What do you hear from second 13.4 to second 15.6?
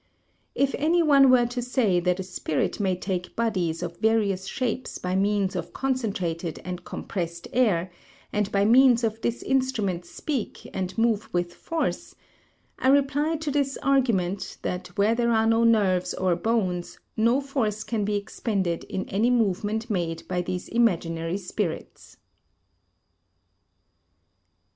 this argument that where there are